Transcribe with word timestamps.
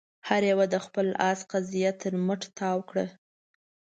هر 0.27 0.41
يوه 0.51 0.65
د 0.73 0.75
خپل 0.85 1.07
آس 1.29 1.39
قيضه 1.51 1.89
تر 2.01 2.13
مټ 2.25 2.41
تاو 2.57 2.77
کړه. 2.89 3.05